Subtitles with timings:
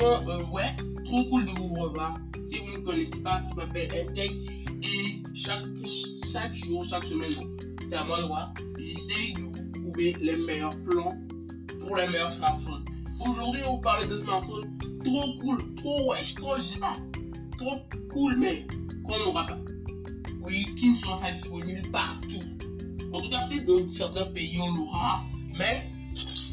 [0.00, 2.18] Euh, ouais, trop cool de vous revoir.
[2.46, 4.30] Si vous ne me connaissez pas, je m'appelle Mtech
[4.82, 5.64] et chaque,
[6.32, 7.34] chaque jour, chaque semaine,
[7.88, 8.54] c'est à moi de voir.
[8.78, 11.14] J'essaye de vous trouver les meilleurs plans
[11.80, 12.84] pour les meilleurs smartphones.
[13.20, 16.92] Aujourd'hui, on vous parler de smartphones trop cool, trop wesh, trop géant,
[17.56, 17.78] trop
[18.12, 18.66] cool, mais
[19.04, 19.58] qu'on n'aura pas.
[20.42, 22.38] Oui, qui ne sera pas disponible partout.
[23.12, 25.24] En tout cas, peut-être dans certains pays, on l'aura,
[25.56, 25.90] mais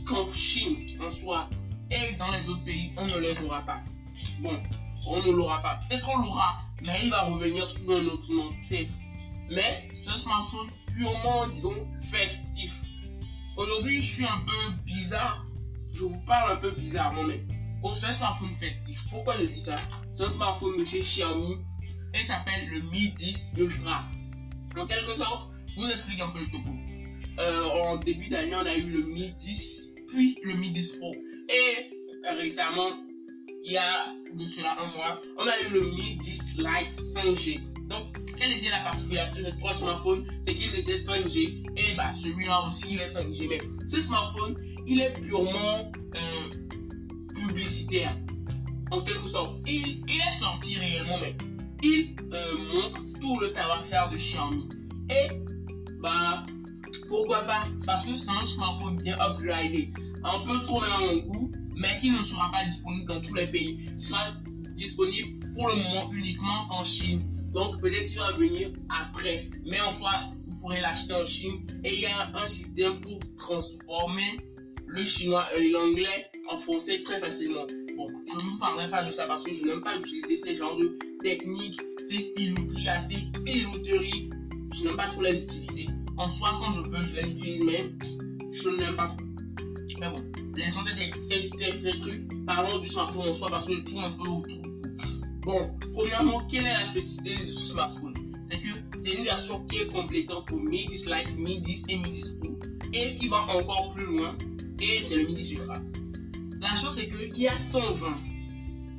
[0.07, 1.47] qu'en Chine, en soi,
[1.91, 3.81] et dans les autres pays, on ne les aura pas.
[4.39, 4.61] Bon,
[5.07, 5.79] on ne l'aura pas.
[5.87, 8.51] Peut-être qu'on l'aura, mais il va revenir sous un autre nom.
[9.49, 12.73] Mais ce smartphone purement, disons, festif.
[13.57, 15.45] Aujourd'hui, je suis un peu bizarre.
[15.93, 17.41] Je vous parle un peu bizarrement, mais
[17.81, 19.77] pour ce smartphone festif, pourquoi je dis ça?
[20.13, 21.57] C'est un smartphone de chez Xiaomi
[22.13, 24.05] et s'appelle le Mi 10 Ultra.
[24.77, 26.69] En quelque sorte, je vous explique un peu le topo.
[27.37, 31.11] Euh, en début d'année, on a eu le Mi 10, puis le Mi 10 Pro.
[31.49, 31.89] Et
[32.25, 32.89] euh, récemment,
[33.63, 37.59] il y a de cela un mois, on a eu le Mi 10 Lite 5G.
[37.87, 40.25] Donc, quelle était la particularité de trois smartphones?
[40.43, 43.47] C'est qu'il était 5G et bah, celui-là aussi il est 5G.
[43.47, 44.55] Mais ce smartphone,
[44.87, 46.49] il est purement euh,
[47.35, 48.17] publicitaire
[48.91, 49.57] en quelque sorte.
[49.67, 51.35] Il, il, est sorti réellement, mais
[51.83, 54.69] il euh, montre tout le savoir-faire de Xiaomi.
[55.09, 55.27] Et
[56.01, 56.45] bah
[57.07, 57.63] pourquoi pas?
[57.85, 59.91] Parce que c'est un smartphone bien upgradé,
[60.25, 63.47] un peu trop même mon goût, mais qui ne sera pas disponible dans tous les
[63.47, 63.85] pays.
[63.93, 64.31] Il sera
[64.75, 67.21] disponible pour le moment uniquement en Chine.
[67.53, 69.49] Donc peut-être qu'il va venir après.
[69.65, 70.11] Mais en soi,
[70.47, 71.65] vous pourrez l'acheter en Chine.
[71.83, 74.37] Et il y a un système pour transformer
[74.87, 77.65] le chinois et l'anglais en français très facilement.
[77.95, 80.55] Bon, je ne vous parlerai pas de ça parce que je n'aime pas utiliser ce
[80.55, 84.29] genre de technique, ces filouteries, ces filouteries.
[84.73, 85.87] Je n'aime pas trop les utiliser.
[86.17, 87.89] En soi, quand je peux, je les utilise, mais
[88.51, 89.24] je n'aime pas trop.
[89.99, 90.23] Mais bon,
[90.55, 91.49] l'essentiel c'est
[91.81, 92.45] des trucs.
[92.45, 94.61] Parlons du smartphone en soi parce que je tourne un peu autour.
[95.41, 98.13] Bon, premièrement, quelle est la spécificité de ce smartphone?
[98.43, 98.67] C'est que
[98.99, 102.31] c'est une version qui est complétante pour Mi 10 Lite, Mi 10 et Mi 10
[102.41, 102.59] Pro
[102.93, 104.35] et qui va encore plus loin
[104.79, 105.77] et c'est le Mi 10 Ultra.
[106.59, 108.17] La chose c'est qu'il y a 120.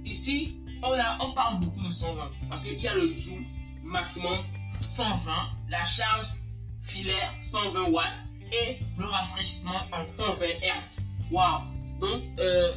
[0.05, 3.45] Ici, on, a, on parle beaucoup de 120 parce qu'il y a le zoom
[3.83, 4.39] maximum
[4.83, 5.31] 120,
[5.69, 6.27] la charge
[6.87, 11.03] filaire 120 watts et le rafraîchissement en 120 Hz.
[11.31, 11.63] Waouh!
[12.01, 12.75] Donc, euh,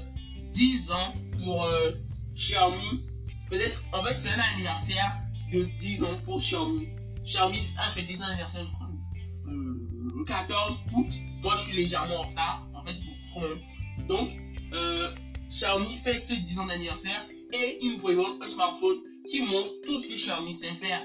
[0.52, 1.14] 10 ans
[1.44, 1.92] pour euh,
[2.36, 3.04] Xiaomi.
[3.50, 5.14] Peut-être, en fait, c'est un anniversaire
[5.52, 6.88] de 10 ans pour Xiaomi.
[7.24, 8.88] Xiaomi a fait des anniversaires, je crois,
[9.46, 11.12] le 14 août.
[11.42, 12.96] Moi, je suis légèrement en retard, en fait,
[13.30, 14.08] trop même.
[14.08, 14.32] Donc,
[14.74, 15.14] euh,
[15.50, 18.98] Xiaomi fait ses 10 ans d'anniversaire et ils nous présentent un smartphone
[19.30, 21.02] qui montre tout ce que Xiaomi sait faire.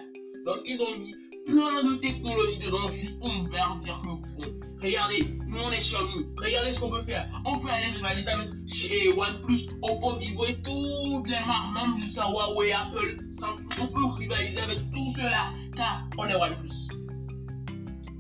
[0.46, 1.14] Donc, ils ont mis
[1.47, 6.27] plein de technologies dedans juste pour nous faire dire que regardez, nous on est Xiaomi,
[6.37, 7.28] regardez ce qu'on peut faire.
[7.44, 12.28] On peut aller rivaliser avec chez OnePlus, Oppo, Vivo et toutes les marques, même jusqu'à
[12.28, 13.69] Huawei, Apple, Samsung.
[13.82, 16.88] On peut rivaliser avec tout cela car on est OnePlus.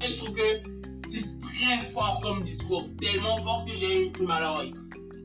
[0.02, 0.60] Et je trouve que
[1.10, 4.74] c'est très fort comme discours, tellement fort que j'ai eu une mal à l'oreille.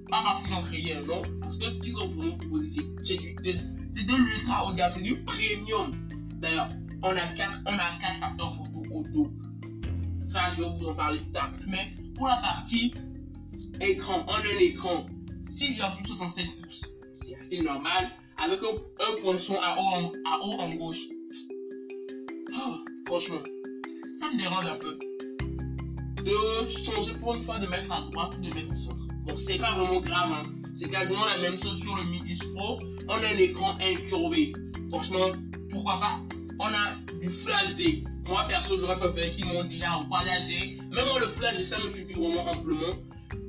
[0.10, 3.16] Pas parce qu'ils ont créé un nom, parce que ce qu'ils ont vraiment proposé, c'est
[3.16, 5.92] de l'ultra haut gamme, c'est du premium.
[6.42, 6.70] D'ailleurs,
[7.02, 9.32] on a 4 on a quatre capteurs photo auto.
[10.28, 11.52] Ça, je vais vous en parler plus tard.
[11.68, 12.94] Mais pour la partie
[13.82, 15.06] écran, on a un écran
[15.44, 16.86] 6,67 pouces.
[17.24, 18.10] C'est assez normal.
[18.38, 20.12] Avec un, un poinçon à haut
[20.44, 21.02] haut en gauche.
[22.54, 22.76] Oh,
[23.08, 23.42] franchement,
[24.20, 24.98] ça me dérange un peu.
[26.24, 29.08] De changer pour une fois de mettre à droite ou de mettre au centre.
[29.26, 30.32] Bon, c'est pas vraiment grave.
[30.32, 30.44] Hein.
[30.76, 32.80] C'est quasiment la même chose sur le Mi 10 Pro.
[33.08, 34.54] On a un écran incurvé.
[34.90, 35.32] Franchement,
[35.72, 36.20] pourquoi pas?
[36.60, 38.04] On a du Flash HD.
[38.28, 40.82] Moi, perso, j'aurais préféré qu'ils montent déjà HD.
[40.92, 42.96] Même le Flash ça me suffit vraiment amplement.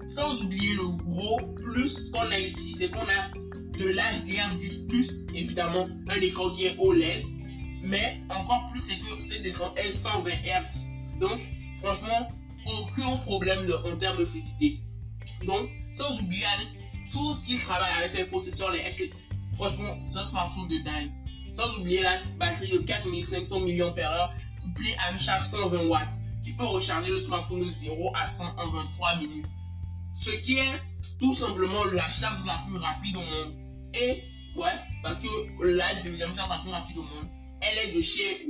[0.08, 3.30] Sans oublier le gros plus qu'on a ici, c'est qu'on a
[3.78, 7.24] de l'HDR10+, évidemment, un écran qui est OLED.
[7.82, 10.86] Mais encore plus, c'est que c'est écran L120 Hz.
[11.20, 11.40] Donc,
[11.80, 12.28] franchement,
[12.66, 14.78] aucun problème en termes de fluidité.
[15.46, 16.68] Donc, sans oublier avec
[17.10, 19.10] tout ce qui travaille avec les processeurs, les.
[19.56, 21.10] Franchement, ce smartphone de dingue.
[21.54, 24.30] Sans oublier la batterie de 4500 mAh
[24.62, 26.08] couplée à une charge 120 watts
[26.44, 29.46] qui peut recharger le smartphone de 0 à 100 en 23 minutes.
[30.22, 30.80] Ce qui est
[31.18, 33.54] tout simplement la charge la plus rapide au monde.
[33.94, 34.22] Et
[34.56, 35.28] ouais, parce que
[35.64, 37.28] la deuxième charge la plus rapide au monde,
[37.60, 38.46] elle est de chez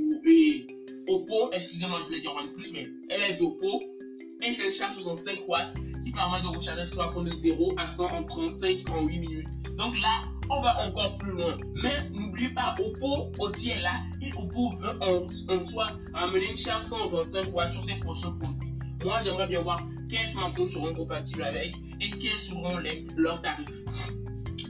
[1.07, 3.81] Oppo, excusez-moi, je voulais dire OnePlus, mais elle est d'Oppo.
[4.43, 7.87] Et c'est une charge 65 watts qui permet de recharger le smartphone de 0 à
[7.87, 9.47] 100 en 35-38 minutes.
[9.77, 11.57] Donc là, on va encore plus loin.
[11.81, 11.97] Mais
[12.41, 14.01] n'oubliez pas, Oppo aussi est là.
[14.21, 18.69] Et Oppo veut en, en soi amener une charge 125 watts sur ses prochains produits.
[19.03, 22.77] Moi, j'aimerais bien voir quels smartphones seront compatibles avec et quels seront
[23.17, 23.67] leurs tarifs.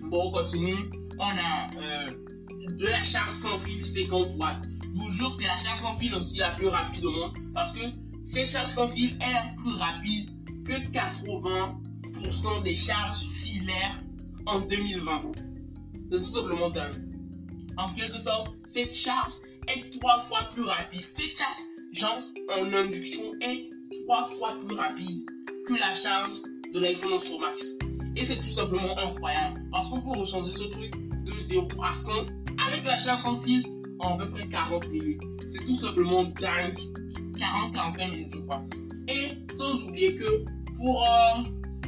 [0.03, 0.89] Bon, on continue.
[1.19, 2.09] On a euh,
[2.77, 4.63] de la charge sans fil 50 watts.
[4.83, 7.33] Je vous jure, c'est la charge sans fil aussi la plus rapide au monde.
[7.53, 7.81] Parce que
[8.25, 10.29] cette charge sans fil est plus rapide
[10.65, 13.99] que 80% des charges filaires
[14.45, 15.31] en 2020.
[16.11, 17.10] C'est tout simplement dingue.
[17.81, 19.33] En quelque sorte, cette charge
[19.67, 21.01] est trois fois plus rapide.
[21.13, 21.35] Cette
[21.93, 22.23] charge
[22.55, 23.69] en induction est
[24.03, 25.25] trois fois plus rapide
[25.67, 26.37] que la charge
[26.73, 27.63] de l'iPhone 11 Pro Max.
[28.15, 30.91] Et c'est tout simplement incroyable parce qu'on peut rechanger ce truc
[31.25, 32.11] de 0 à 100
[32.67, 33.63] avec la charge sans fil
[33.99, 35.21] en à peu près 40 minutes.
[35.47, 36.77] C'est tout simplement dingue.
[37.35, 38.63] 40-45 minutes, je crois.
[39.07, 40.45] Et sans oublier que
[40.77, 41.41] pour euh,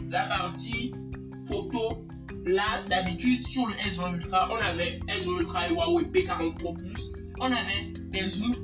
[0.09, 0.91] la partie
[1.47, 2.03] photo,
[2.45, 7.11] là, d'habitude, sur le S20 Ultra, on avait S20 Ultra et Huawei P40 Pro Plus,
[7.39, 8.55] on avait des zooms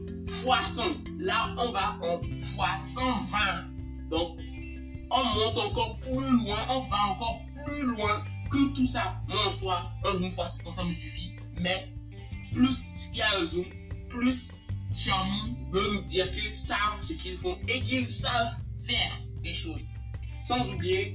[0.43, 1.19] x100.
[1.19, 4.09] Là, on va en x120.
[4.09, 4.39] Donc,
[5.11, 9.15] on monte encore plus loin, on va encore plus loin que tout ça.
[9.27, 11.31] Moi, en soi, un zoom x100, ça me suffit.
[11.59, 11.87] Mais
[12.53, 12.79] plus
[13.11, 13.65] il y a un zoom,
[14.09, 14.51] plus
[14.91, 18.53] Xiaomi veut nous dire qu'ils savent ce qu'ils font et qu'ils savent
[18.87, 19.87] faire des choses.
[20.45, 21.13] Sans oublier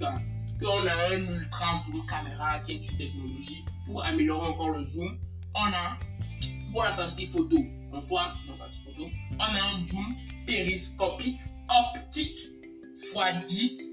[0.64, 5.14] qu'on a un ultra zoom caméra qui est une technologie pour améliorer encore le zoom.
[5.54, 5.98] On a
[6.72, 7.58] pour la partie photo,
[7.92, 9.08] en soi, la partie photo,
[9.38, 10.14] on a un zoom
[10.46, 11.38] périscopique
[11.68, 12.40] optique
[12.96, 13.90] x 10.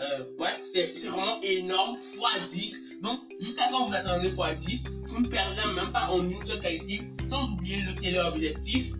[0.00, 2.82] Euh, ouais, c'est vraiment énorme, x 10.
[3.02, 6.60] Donc, jusqu'à quand vous attendez x 10, vous ne perdrez même pas en une seule
[6.60, 8.92] qualité, sans oublier le téléobjectif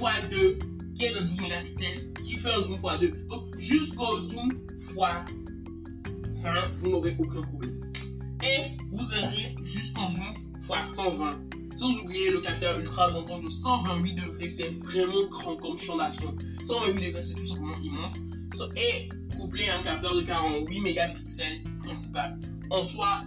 [0.00, 0.58] x2
[0.96, 3.26] qui est de 12 mégapixels, qui fait un zoom x2.
[3.26, 4.50] Donc, jusqu'au zoom
[6.44, 7.92] x20, vous n'aurez aucun problème.
[8.42, 10.32] Et vous aurez jusqu'au zoom
[10.68, 11.54] x120.
[11.76, 16.32] Sans oublier le capteur ultra grand de 128 degrés, c'est vraiment grand comme champ d'action.
[16.66, 18.14] 128 degrés, c'est tout simplement immense.
[18.76, 22.38] Et couplé à un capteur de 48 mégapixels principal.
[22.70, 23.22] En soi,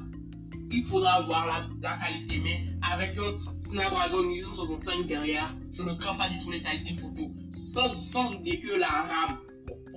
[0.72, 6.30] il faudra avoir la, qualité, mais avec un Snapdragon 865 derrière, je ne crains pas
[6.30, 7.30] du tout les qualités photo.
[7.52, 9.38] Sans, sans oublier que la RAM,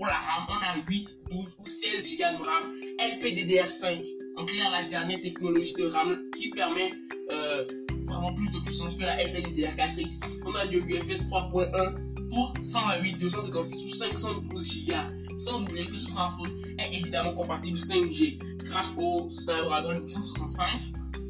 [0.01, 4.03] pour la RAM, on a 8, 12 ou 16 Go de RAM, LPDDR5,
[4.39, 6.91] en clair la dernière technologie de RAM qui permet
[7.31, 7.67] euh,
[8.07, 10.41] vraiment plus de puissance que la LPDDR4X.
[10.47, 14.95] On a le UFS 3.1 pour 128, 256 ou 512 Go.
[15.37, 20.81] Sans oublier que ce smartphone est évidemment compatible 5G grâce au Snapdragon 865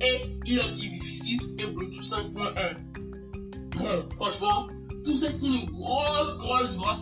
[0.00, 2.76] et il a aussi Wi-Fi 6 et Bluetooth 5.1.
[3.78, 4.68] Bon, franchement,
[5.04, 7.00] tout ça sont de grosses, grosses, grosses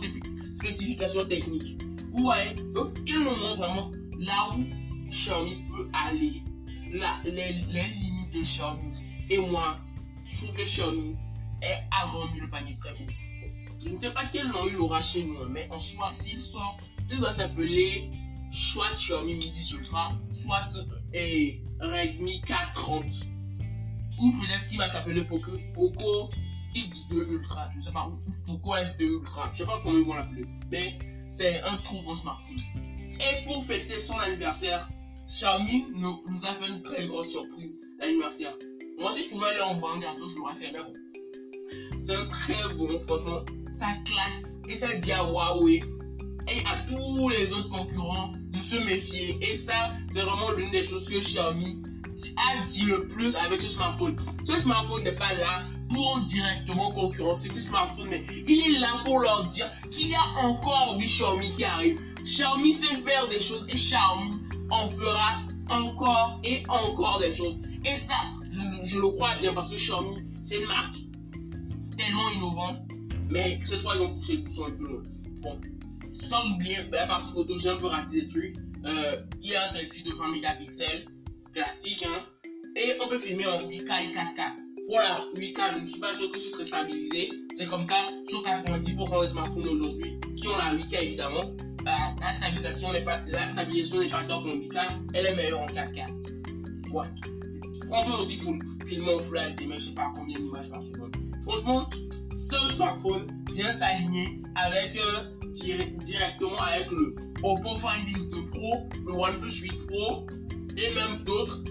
[0.59, 1.81] spécifications techniques.
[2.11, 4.63] Vous voyez, donc il nous montre vraiment là où
[5.09, 6.41] Xiaomi peut aller,
[6.91, 8.93] les, limites de Xiaomi.
[9.29, 9.77] Et moi,
[10.27, 11.15] je trouve que Xiaomi
[11.61, 13.07] est agrandi le panier très haut.
[13.81, 16.77] Je ne sais pas quel nom il aura chez nous, mais en soi, s'il sort,
[17.09, 18.09] il va s'appeler
[18.51, 20.69] soit Xiaomi Mi 10 Ultra, soit
[21.13, 23.23] et Redmi K30.
[24.21, 26.29] Ou peut-être qu'il va s'appeler Poco, Poco
[26.75, 27.69] X2 Ultra.
[27.71, 28.09] Je ne sais pas,
[28.45, 29.49] Poco S2 Ultra?
[29.51, 30.45] Je sais pas comment ils vont l'appeler.
[30.71, 30.97] Mais
[31.31, 32.57] c'est un trop bon smartphone.
[32.75, 34.89] Et pour fêter son anniversaire,
[35.27, 38.53] Xiaomi nous, nous a fait une très grosse surprise l'anniversaire.
[38.99, 40.71] Moi, si je pouvais aller en vendre un je l'aurais fait.
[40.71, 40.93] Mais bon,
[42.03, 43.45] c'est un très bon, franchement.
[43.71, 45.81] Ça claque et ça dit à Huawei
[46.47, 49.37] et à tous les autres concurrents de se méfier.
[49.41, 51.81] Et ça, c'est vraiment l'une des choses que Xiaomi
[52.35, 54.17] a dit le plus avec ce smartphone.
[54.43, 59.19] Ce smartphone n'est pas là pour directement concurrencer ce smartphone, mais il est là pour
[59.19, 61.99] leur dire qu'il y a encore du Xiaomi qui arrive.
[62.23, 67.57] Xiaomi sait faire des choses et Xiaomi en fera encore et encore des choses.
[67.85, 68.15] Et ça,
[68.83, 70.95] je, le crois bien parce que Xiaomi, c'est une marque
[71.97, 72.79] tellement innovante,
[73.29, 75.03] mais cette fois, ils ont poussé le bouchon un peu loin.
[75.41, 75.59] Bon,
[76.27, 78.55] sans oublier la partie photo, j'ai un peu raté des trucs.
[78.85, 81.05] Euh, il y a un selfie de 20 mégapixels,
[81.53, 82.23] classique, hein.
[82.75, 84.68] Et on peut filmer en 8K et 4K.
[84.89, 87.29] Pour la 8K, je ne suis pas sûr que ce serait stabilisé.
[87.55, 91.43] C'est comme ça sur 90% des smartphones aujourd'hui qui ont la 8K évidemment.
[91.43, 91.85] Euh,
[92.19, 96.91] la stabilisation n'est pas, la stabilisation top en 8K, elle est meilleure en 4K.
[96.91, 97.05] Ouais.
[97.91, 98.39] On peut aussi
[98.87, 101.15] filmer en Full HD, mais je sais pas combien d'images par seconde.
[101.43, 101.87] Franchement,
[102.33, 105.23] ce smartphone vient s'aligner avec euh,
[106.03, 110.25] directement avec le Oppo Find X2 Pro, le OnePlus 8 Pro
[110.75, 111.61] et même d'autres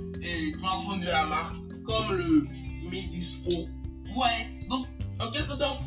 [0.61, 2.45] smartphones de la marque comme le
[2.91, 3.69] Mi 10 Pro.
[4.17, 4.87] Ouais, donc
[5.21, 5.81] en quelque sorte,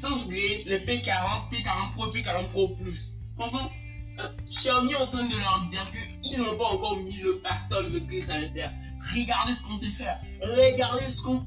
[0.00, 3.14] sans oublier les P40, P40 Pro, P40 Pro Plus.
[3.36, 3.70] Franchement,
[4.18, 5.86] euh, Xiaomi est en train de leur dire
[6.22, 8.72] qu'ils n'ont pas encore mis le partage de ce qu'ils savaient faire.
[9.14, 10.20] Regardez ce qu'on sait faire.
[10.42, 11.46] Regardez ce qu'on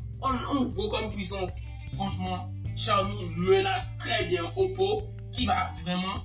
[0.75, 1.51] vaut comme puissance.
[1.95, 6.15] Franchement, Xiaomi menace très bien Oppo qui va vraiment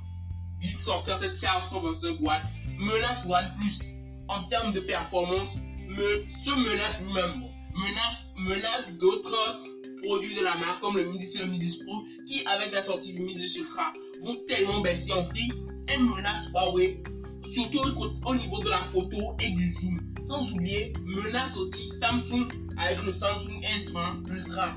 [0.61, 2.43] vite sortir cette charge 125 watts
[2.79, 5.57] menace OnePlus en termes de performance,
[5.89, 7.45] me, se menace lui-même.
[7.75, 9.61] Menace, menace d'autres
[10.03, 13.13] produits de la marque comme le Midi et le Midi Pro qui, avec la sortie
[13.13, 15.49] du Midi Ultra, vont tellement baisser en prix
[15.89, 17.03] et menacent Huawei,
[17.51, 17.81] surtout
[18.27, 20.01] au niveau de la photo et du zoom.
[20.27, 22.49] Sans oublier, menace aussi Samsung
[22.79, 24.77] avec le Samsung S20 Ultra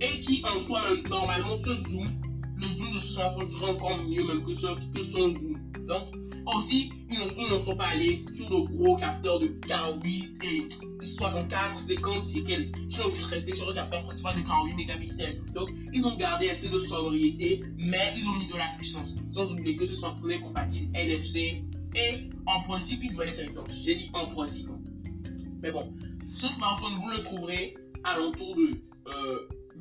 [0.00, 2.08] et qui en soi normalement ce zoom,
[2.58, 5.58] le zoom de ce smartphone serait encore mieux même que, que son zoom.
[5.86, 6.04] Donc
[6.54, 10.68] aussi, ils ne sont pas allés sur de gros capteurs de 48 et
[11.04, 12.76] 64, 50 et quelques.
[12.88, 15.40] Ils sont juste restés sur le capteur principal de 48 mégapixels.
[15.52, 19.16] Donc, ils ont gardé assez de sobriété, mais ils ont mis de la puissance.
[19.32, 21.62] Sans oublier que ce smartphone est compatible NFC
[21.94, 23.70] et en principe, il doit être étanche.
[23.82, 24.68] J'ai dit en principe.
[25.62, 25.92] Mais bon,
[26.34, 27.74] ce smartphone, vous le trouverez
[28.04, 28.78] à l'entour de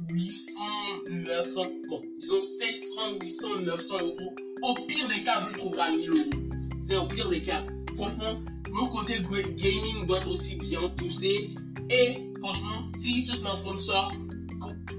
[0.09, 0.61] 800,
[1.09, 4.35] 900, bon, disons 700, 800, 900 euros.
[4.63, 6.44] Au pire des cas, vous le trouverez à 1000 euros
[6.85, 7.63] c'est au pire des cas.
[7.95, 8.37] Franchement,
[8.67, 9.21] le côté
[9.55, 11.49] gaming doit aussi bien pousser.
[11.89, 14.11] Et franchement, si ce smartphone sort,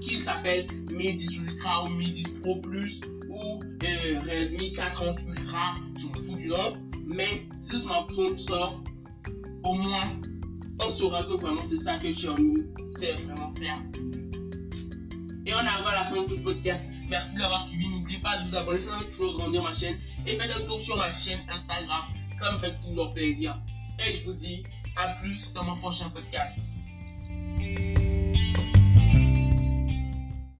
[0.01, 5.75] qu'il s'appelle Mi 10 Ultra ou Mi 10 Pro Plus ou euh, Redmi 430 Ultra,
[5.99, 6.73] je me fous du nom.
[7.05, 8.81] Mais si ce smartphone sort,
[9.63, 10.03] au moins,
[10.79, 13.81] on saura que vraiment c'est ça que Xiaomi sait vraiment faire.
[15.45, 16.83] Et on arrive à la fin de ce podcast.
[17.09, 17.87] Merci de l'avoir suivi.
[17.89, 19.97] N'oubliez pas de vous abonner, ça va toujours grandir ma chaîne.
[20.27, 22.03] Et faites un tour sur ma chaîne Instagram.
[22.37, 23.55] Ça me fait toujours plaisir.
[23.97, 24.61] Et je vous dis
[24.97, 26.57] à plus dans mon prochain podcast.